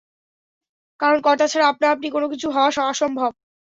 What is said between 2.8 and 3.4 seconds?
অসম্ভব।